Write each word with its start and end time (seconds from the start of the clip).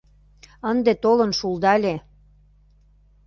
Ынде 0.69 0.93
толын 1.03 1.31
шулдале. 1.39 1.95